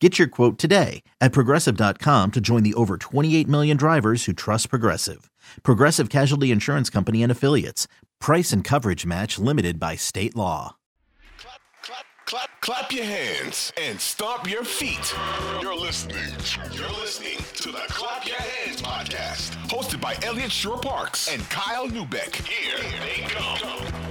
[0.00, 4.68] Get your quote today at progressive.com to join the over 28 million drivers who trust
[4.68, 5.30] Progressive.
[5.62, 7.88] Progressive Casualty Insurance Company and Affiliates.
[8.20, 10.76] Price and coverage match limited by state law.
[11.38, 15.14] Clap, clap, clap, clap your hands and stomp your feet.
[15.62, 16.18] You're listening.
[16.72, 21.88] You're listening to the Clap Your Hands podcast, hosted by Elliot Shore Parks and Kyle
[21.88, 22.34] Neubeck.
[22.34, 24.05] Here they come.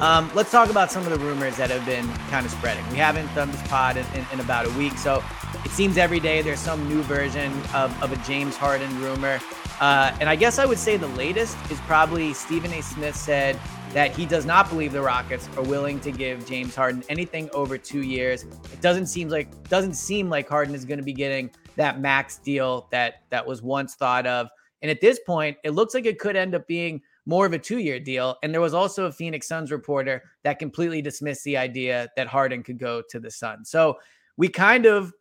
[0.00, 2.88] Um, let's talk about some of the rumors that have been kind of spreading.
[2.90, 5.22] We haven't done this pod in, in, in, about a week, so
[5.64, 9.40] it seems every day there's some new version of, of a James Harden rumor.
[9.80, 12.82] Uh, and I guess I would say the latest is probably Stephen A.
[12.82, 13.58] Smith said
[13.92, 17.76] that he does not believe the Rockets are willing to give James Harden anything over
[17.76, 18.44] two years.
[18.44, 22.38] It doesn't seem like doesn't seem like Harden is going to be getting that max
[22.38, 24.48] deal that that was once thought of.
[24.82, 27.58] And at this point, it looks like it could end up being more of a
[27.58, 28.36] two year deal.
[28.42, 32.62] And there was also a Phoenix Suns reporter that completely dismissed the idea that Harden
[32.62, 33.70] could go to the Suns.
[33.70, 33.98] So
[34.36, 35.12] we kind of,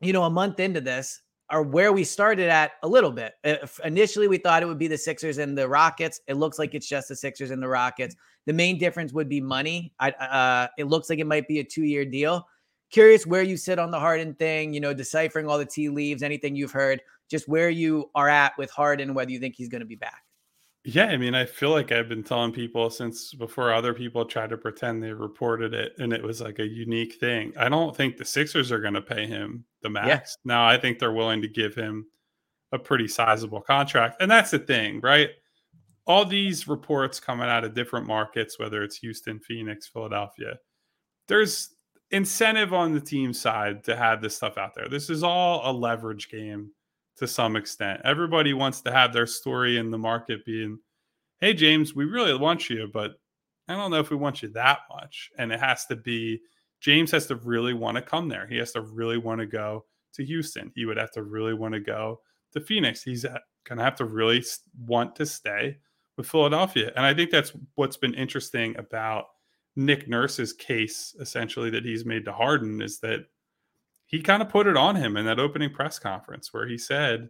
[0.00, 3.34] you know, a month into this are where we started at a little bit.
[3.84, 6.20] Initially, we thought it would be the Sixers and the Rockets.
[6.26, 8.14] It looks like it's just the Sixers and the Rockets.
[8.46, 9.92] The main difference would be money.
[9.98, 12.46] I, uh, it looks like it might be a two year deal.
[12.90, 16.22] Curious where you sit on the Harden thing, you know, deciphering all the tea leaves,
[16.22, 19.80] anything you've heard, just where you are at with Harden, whether you think he's going
[19.80, 20.22] to be back.
[20.90, 24.48] Yeah, I mean, I feel like I've been telling people since before other people tried
[24.48, 27.52] to pretend they reported it and it was like a unique thing.
[27.58, 30.38] I don't think the Sixers are going to pay him the max.
[30.38, 30.54] Yeah.
[30.54, 32.06] Now, I think they're willing to give him
[32.72, 34.22] a pretty sizable contract.
[34.22, 35.28] And that's the thing, right?
[36.06, 40.58] All these reports coming out of different markets, whether it's Houston, Phoenix, Philadelphia,
[41.26, 41.74] there's
[42.12, 44.88] incentive on the team side to have this stuff out there.
[44.88, 46.70] This is all a leverage game
[47.18, 48.00] to some extent.
[48.04, 50.78] Everybody wants to have their story in the market being,
[51.40, 53.12] hey, James, we really want you, but
[53.68, 55.30] I don't know if we want you that much.
[55.38, 56.40] And it has to be,
[56.80, 58.46] James has to really want to come there.
[58.46, 59.84] He has to really want to go
[60.14, 60.72] to Houston.
[60.74, 62.20] He would have to really want to go
[62.52, 63.02] to Phoenix.
[63.02, 64.42] He's uh, going to have to really
[64.86, 65.78] want to stay
[66.16, 66.92] with Philadelphia.
[66.96, 69.26] And I think that's what's been interesting about
[69.76, 73.20] Nick Nurse's case, essentially, that he's made to Harden is that
[74.08, 77.28] he kind of put it on him in that opening press conference where he said,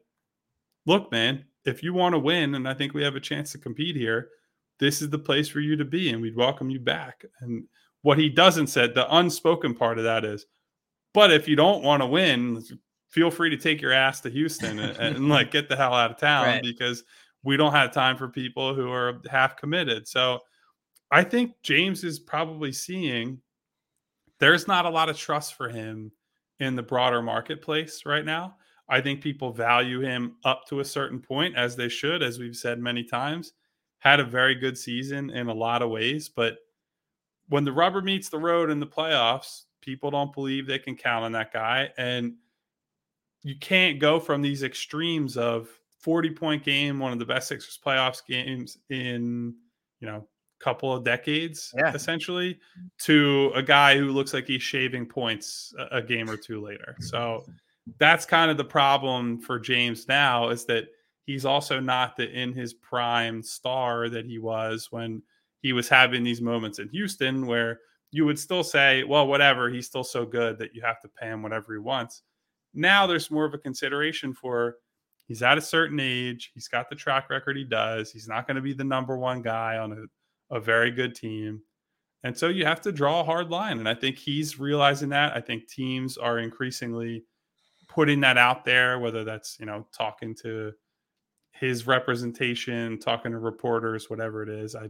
[0.86, 3.58] Look, man, if you want to win, and I think we have a chance to
[3.58, 4.30] compete here,
[4.78, 7.24] this is the place for you to be, and we'd welcome you back.
[7.40, 7.64] And
[8.02, 10.46] what he doesn't said, the unspoken part of that is,
[11.12, 12.62] but if you don't want to win,
[13.10, 16.12] feel free to take your ass to Houston and, and like get the hell out
[16.12, 16.62] of town right.
[16.62, 17.02] because
[17.42, 20.06] we don't have time for people who are half committed.
[20.06, 20.38] So
[21.10, 23.40] I think James is probably seeing
[24.38, 26.12] there's not a lot of trust for him
[26.60, 28.56] in the broader marketplace right now.
[28.88, 32.56] I think people value him up to a certain point, as they should, as we've
[32.56, 33.52] said many times.
[33.98, 36.58] Had a very good season in a lot of ways, but
[37.48, 41.25] when the rubber meets the road in the playoffs, people don't believe they can count
[41.25, 41.90] on that guy.
[41.96, 42.34] And
[43.43, 45.69] you can't go from these extremes of
[46.00, 49.55] 40 point game, one of the best Sixers playoffs games in,
[50.00, 50.26] you know,
[50.60, 51.93] couple of decades, yeah.
[51.94, 52.58] essentially,
[52.99, 56.96] to a guy who looks like he's shaving points a, a game or two later.
[57.00, 57.44] So
[57.99, 60.88] that's kind of the problem for James now is that
[61.25, 65.22] he's also not the in his prime star that he was when
[65.60, 69.87] he was having these moments in Houston where you would still say, well, whatever, he's
[69.87, 72.22] still so good that you have to pay him whatever he wants.
[72.75, 74.76] Now there's more of a consideration for
[75.26, 78.56] he's at a certain age, he's got the track record he does, he's not going
[78.56, 80.05] to be the number one guy on a
[80.50, 81.62] a very good team.
[82.24, 83.78] And so you have to draw a hard line.
[83.78, 85.36] And I think he's realizing that.
[85.36, 87.24] I think teams are increasingly
[87.88, 90.72] putting that out there, whether that's, you know, talking to
[91.52, 94.74] his representation, talking to reporters, whatever it is.
[94.74, 94.88] I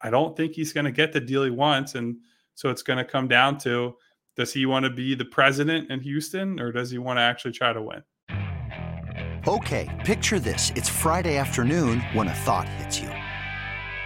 [0.00, 1.94] I don't think he's going to get the deal he wants.
[1.94, 2.18] And
[2.54, 3.94] so it's going to come down to
[4.36, 7.52] does he want to be the president in Houston or does he want to actually
[7.52, 8.02] try to win?
[9.48, 10.72] Okay, picture this.
[10.76, 13.07] It's Friday afternoon when a thought hits you.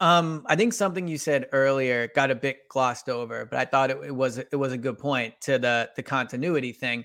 [0.00, 3.90] Um, I think something you said earlier got a bit glossed over, but I thought
[3.90, 7.04] it, it was it was a good point to the the continuity thing.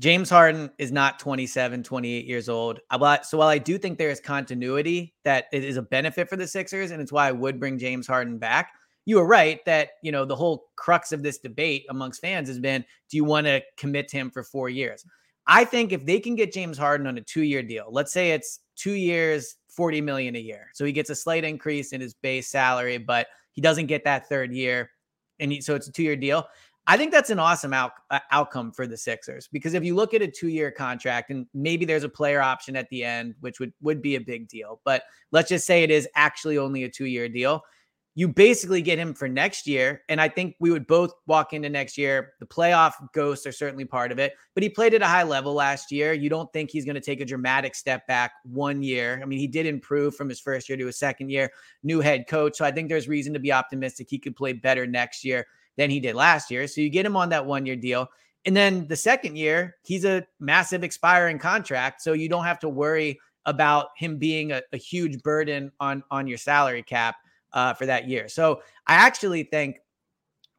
[0.00, 2.80] James Harden is not 27, 28 years old.
[3.22, 6.48] So while I do think there is continuity that it is a benefit for the
[6.48, 8.72] Sixers, and it's why I would bring James Harden back,
[9.04, 12.58] you were right that you know the whole crux of this debate amongst fans has
[12.58, 15.04] been do you want to commit to him for four years
[15.46, 18.60] i think if they can get james harden on a two-year deal let's say it's
[18.76, 20.70] two years 40 million a year.
[20.72, 24.28] So he gets a slight increase in his base salary but he doesn't get that
[24.28, 24.90] third year
[25.40, 26.46] and he, so it's a two-year deal.
[26.86, 30.12] I think that's an awesome out, uh, outcome for the sixers because if you look
[30.12, 33.72] at a two-year contract and maybe there's a player option at the end which would
[33.80, 37.28] would be a big deal but let's just say it is actually only a two-year
[37.28, 37.62] deal
[38.16, 40.02] you basically get him for next year.
[40.08, 42.34] And I think we would both walk into next year.
[42.38, 45.52] The playoff ghosts are certainly part of it, but he played at a high level
[45.52, 46.12] last year.
[46.12, 49.18] You don't think he's going to take a dramatic step back one year.
[49.20, 51.50] I mean, he did improve from his first year to his second year,
[51.82, 52.56] new head coach.
[52.56, 55.46] So I think there's reason to be optimistic he could play better next year
[55.76, 56.68] than he did last year.
[56.68, 58.08] So you get him on that one year deal.
[58.46, 62.02] And then the second year, he's a massive expiring contract.
[62.02, 66.28] So you don't have to worry about him being a, a huge burden on, on
[66.28, 67.16] your salary cap
[67.54, 68.28] uh, for that year.
[68.28, 69.78] So I actually think,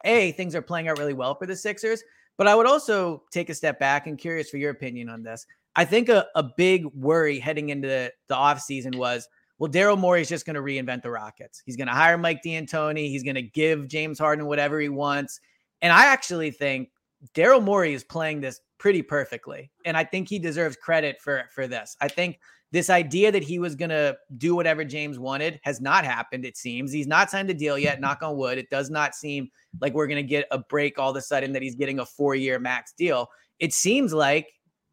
[0.04, 2.02] A, things are playing out really well for the Sixers,
[2.36, 5.46] but I would also take a step back and curious for your opinion on this.
[5.76, 9.28] I think a, a big worry heading into the, the offseason was,
[9.58, 11.62] well, Daryl Morey is just going to reinvent the Rockets.
[11.64, 13.08] He's going to hire Mike D'Antoni.
[13.08, 15.40] He's going to give James Harden whatever he wants.
[15.80, 16.90] And I actually think
[17.34, 19.70] Daryl Morey is playing this pretty perfectly.
[19.86, 21.96] And I think he deserves credit for for this.
[22.02, 22.38] I think
[22.72, 26.56] this idea that he was going to do whatever James wanted has not happened, it
[26.56, 26.92] seems.
[26.92, 28.58] He's not signed a deal yet, knock on wood.
[28.58, 29.48] It does not seem
[29.80, 32.06] like we're going to get a break all of a sudden that he's getting a
[32.06, 33.28] four year max deal.
[33.60, 34.48] It seems like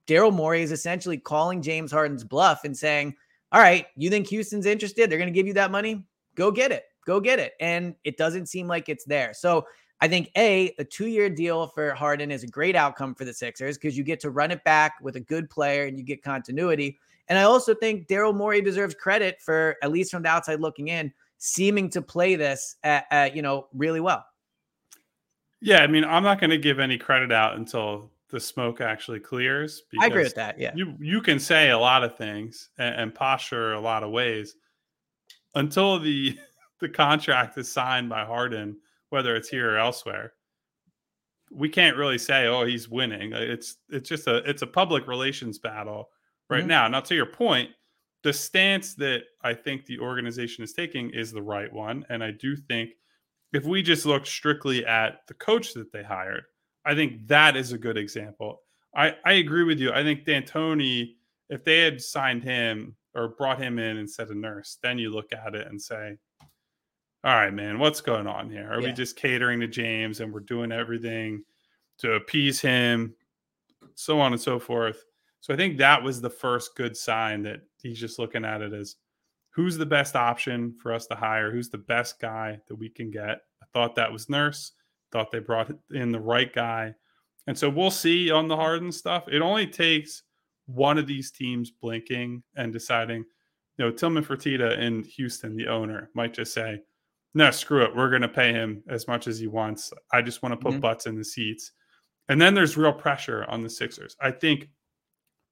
[0.08, 3.16] Daryl Morey is essentially calling James Harden's bluff and saying,
[3.52, 5.10] All right, you think Houston's interested?
[5.10, 6.06] They're going to give you that money?
[6.36, 6.84] Go get it.
[7.06, 7.54] Go get it.
[7.60, 9.34] And it doesn't seem like it's there.
[9.34, 9.66] So
[10.04, 13.34] I think A, a two year deal for Harden is a great outcome for the
[13.34, 16.22] Sixers because you get to run it back with a good player and you get
[16.22, 17.00] continuity.
[17.30, 20.90] And I also think Daryl Morey deserves credit for, at least from the outside looking
[20.90, 24.26] in, seeming to play this, at, at, you know, really well.
[25.62, 29.22] Yeah, I mean, I'm not going to give any credit out until the smoke actually
[29.22, 29.84] clears.
[30.02, 30.60] I agree with that.
[30.60, 34.12] Yeah, you you can say a lot of things and, and posture a lot of
[34.12, 34.58] ways
[35.56, 36.38] until the
[36.82, 38.76] the contract is signed by Harden,
[39.14, 40.34] whether it's here or elsewhere.
[41.52, 45.60] We can't really say, "Oh, he's winning." It's it's just a it's a public relations
[45.60, 46.10] battle
[46.50, 46.68] right mm-hmm.
[46.68, 46.88] now.
[46.88, 47.70] Now, to your point,
[48.24, 52.04] the stance that I think the organization is taking is the right one.
[52.10, 52.94] And I do think
[53.54, 56.46] if we just look strictly at the coach that they hired,
[56.84, 58.62] I think that is a good example.
[58.96, 59.94] I, I agree with you.
[59.94, 61.16] I think D'Antoni,
[61.50, 65.32] if they had signed him or brought him in instead of Nurse, then you look
[65.34, 66.18] at it and say,
[67.24, 68.70] all right, man, what's going on here?
[68.70, 68.88] Are yeah.
[68.88, 71.44] we just catering to James and we're doing everything
[72.00, 73.16] to appease him,
[73.96, 75.06] so on and so forth?
[75.40, 78.74] So I think that was the first good sign that he's just looking at it
[78.74, 78.98] as
[79.52, 81.50] who's the best option for us to hire?
[81.50, 83.42] Who's the best guy that we can get?
[83.62, 84.74] I thought that was Nurse.
[85.12, 86.94] Thought they brought in the right guy.
[87.48, 89.26] And so we'll see on the Harden stuff.
[89.28, 90.24] It only takes
[90.66, 93.26] one of these teams blinking and deciding,
[93.78, 96.82] you know, Tillman Fertitta in Houston, the owner, might just say,
[97.34, 97.96] no, screw it.
[97.96, 99.92] We're going to pay him as much as he wants.
[100.12, 100.82] I just want to put mm-hmm.
[100.82, 101.72] butts in the seats.
[102.30, 104.16] And then there's real pressure on the Sixers.
[104.22, 104.70] I think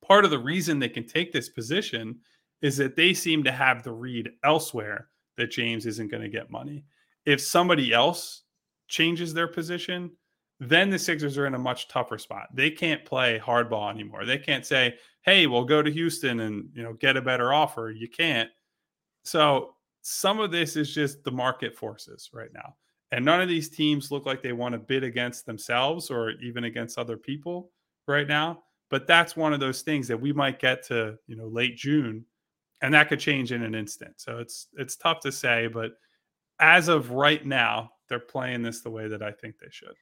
[0.06, 2.20] part of the reason they can take this position
[2.62, 6.52] is that they seem to have the read elsewhere that James isn't going to get
[6.52, 6.86] money.
[7.26, 8.44] If somebody else
[8.88, 10.12] changes their position,
[10.60, 12.48] then the Sixers are in a much tougher spot.
[12.54, 14.26] They can't play hardball anymore.
[14.26, 17.90] They can't say, "Hey, we'll go to Houston and you know get a better offer."
[17.90, 18.50] You can't.
[19.24, 22.75] So some of this is just the market forces right now,
[23.12, 26.63] and none of these teams look like they want to bid against themselves or even
[26.63, 27.72] against other people
[28.08, 28.63] right now.
[28.89, 32.25] But that's one of those things that we might get to, you know, late June,
[32.81, 34.13] and that could change in an instant.
[34.17, 35.91] So it's it's tough to say, but
[36.60, 39.96] as of right now, they're playing this the way that I think they should.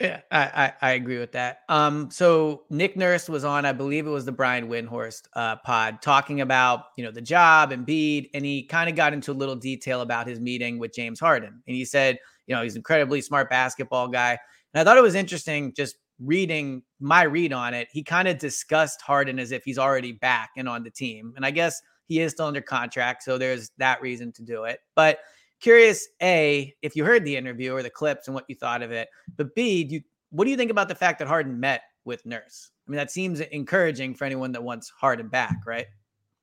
[0.00, 1.60] Yeah, I, I, I agree with that.
[1.70, 6.02] Um, so Nick Nurse was on, I believe it was the Brian Windhorst uh, pod,
[6.02, 9.34] talking about you know the job and Embiid, and he kind of got into a
[9.34, 12.80] little detail about his meeting with James Harden, and he said, you know, he's an
[12.80, 14.36] incredibly smart basketball guy,
[14.74, 17.88] and I thought it was interesting just reading my read on it.
[17.90, 21.46] He kind of discussed Harden as if he's already back and on the team, and
[21.46, 25.20] I guess he is still under contract, so there's that reason to do it, but
[25.60, 28.92] curious a if you heard the interview or the clips and what you thought of
[28.92, 31.82] it but b do you, what do you think about the fact that harden met
[32.04, 32.70] with nurse?
[32.86, 35.86] I mean that seems encouraging for anyone that wants harden back right?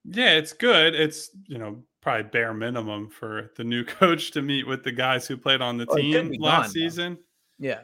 [0.05, 0.93] Yeah it's good.
[0.93, 5.25] It's you know probably bare minimum for the new coach to meet with the guys
[5.25, 7.17] who played on the oh, team last gone, season.
[7.59, 7.67] Though.
[7.67, 7.79] yeah.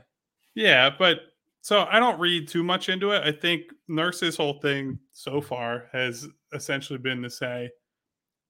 [0.56, 1.22] Yeah but
[1.62, 3.22] so i don't read too much into it.
[3.24, 7.70] I think nurse's whole thing so far has essentially been to say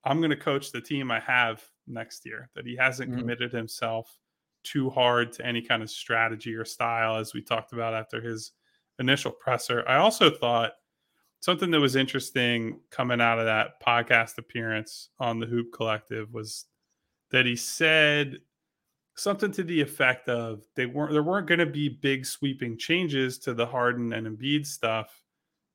[0.06, 3.20] i'm going to coach the team i have next year, that he hasn't mm-hmm.
[3.20, 4.18] committed himself
[4.64, 8.52] too hard to any kind of strategy or style, as we talked about after his
[9.00, 9.88] initial presser.
[9.88, 10.74] I also thought
[11.40, 16.66] something that was interesting coming out of that podcast appearance on the Hoop Collective was
[17.32, 18.38] that he said
[19.16, 23.38] something to the effect of they weren't there weren't going to be big sweeping changes
[23.40, 25.22] to the Harden and Embiid stuff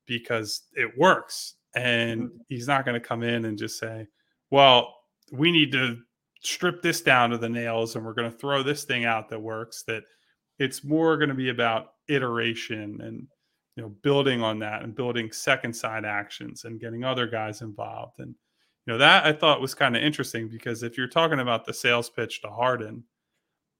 [0.06, 2.36] because it works and mm-hmm.
[2.48, 4.06] he's not going to come in and just say
[4.50, 4.94] well
[5.34, 5.98] we need to
[6.42, 9.40] strip this down to the nails and we're going to throw this thing out that
[9.40, 10.02] works that
[10.58, 13.26] it's more going to be about iteration and
[13.76, 18.18] you know building on that and building second side actions and getting other guys involved.
[18.18, 18.34] And
[18.86, 21.72] you know that i thought was kind of interesting because if you're talking about the
[21.72, 23.02] sales pitch to harden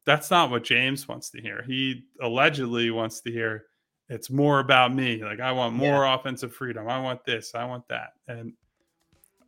[0.07, 1.63] that's not what james wants to hear.
[1.67, 3.65] He allegedly wants to hear
[4.11, 5.25] it's more about me.
[5.25, 6.15] Like i want more yeah.
[6.15, 6.89] offensive freedom.
[6.89, 7.55] I want this.
[7.55, 8.11] I want that.
[8.29, 8.53] And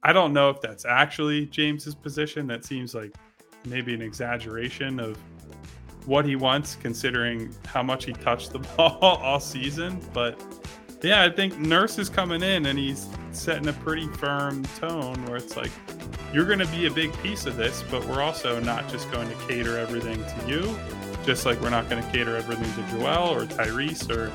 [0.07, 2.47] I don't know if that's actually James's position.
[2.47, 3.13] That seems like
[3.65, 5.19] maybe an exaggeration of
[6.05, 10.01] what he wants, considering how much he touched the ball all season.
[10.13, 10.41] But
[11.03, 15.39] yeah, I think Nurse is coming in and he's setting a pretty firm tone where
[15.39, 15.73] it's like,
[16.33, 19.29] you're going to be a big piece of this, but we're also not just going
[19.29, 20.79] to cater everything to you,
[21.25, 24.31] just like we're not going to cater everything to Joel or Tyrese or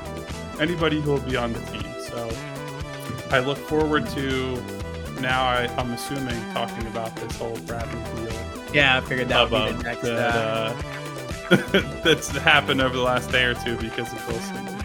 [0.60, 1.90] anybody who will be on the team.
[1.98, 2.30] So
[3.30, 4.62] I look forward to
[5.22, 8.00] now I, am assuming talking about this whole Bradley.
[8.74, 10.02] Yeah, I figured that would be the next.
[10.02, 10.74] That, uh,
[11.50, 14.81] uh that's happened over the last day or two because of Wilson.